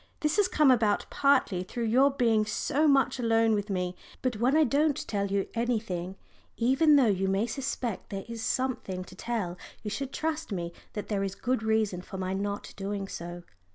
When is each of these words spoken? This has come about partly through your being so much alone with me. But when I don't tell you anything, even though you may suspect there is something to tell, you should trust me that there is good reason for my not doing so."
This 0.21 0.37
has 0.37 0.47
come 0.47 0.71
about 0.71 1.05
partly 1.11 1.61
through 1.61 1.83
your 1.85 2.09
being 2.09 2.43
so 2.43 2.87
much 2.87 3.19
alone 3.19 3.53
with 3.53 3.69
me. 3.69 3.95
But 4.23 4.37
when 4.37 4.57
I 4.57 4.63
don't 4.63 4.97
tell 5.07 5.27
you 5.27 5.47
anything, 5.53 6.15
even 6.57 6.95
though 6.95 7.05
you 7.05 7.27
may 7.27 7.45
suspect 7.45 8.09
there 8.09 8.25
is 8.27 8.41
something 8.41 9.03
to 9.03 9.15
tell, 9.15 9.59
you 9.83 9.91
should 9.91 10.11
trust 10.11 10.51
me 10.51 10.73
that 10.93 11.07
there 11.07 11.23
is 11.23 11.35
good 11.35 11.61
reason 11.61 12.01
for 12.01 12.17
my 12.17 12.33
not 12.33 12.73
doing 12.75 13.07
so." 13.07 13.43